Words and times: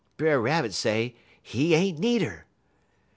Brer 0.17 0.41
Rabbit 0.41 0.73
say 0.73 1.15
he 1.43 1.75
ain't 1.75 1.99
needer. 1.99 2.47